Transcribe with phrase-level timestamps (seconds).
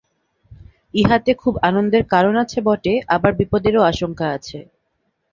[0.93, 4.57] ইহাতে খুব আনন্দের কারণ আছে বটে, আবার বিপদেরও আশঙ্কা আছে।